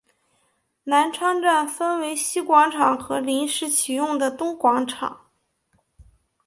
[0.85, 5.27] 南昌站分为西广场和临时启用的东广场。